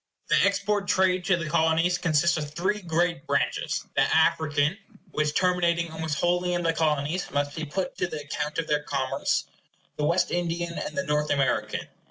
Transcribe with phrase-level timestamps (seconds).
[0.29, 4.75] The export trade to the Colonies consists of three great branches: the African
[5.11, 8.81] which, terminating almost wholly in the Colonies, must be put to the account of their
[8.81, 9.43] commerce,
[9.97, 10.41] the Wes the
[11.05, 11.81] North American.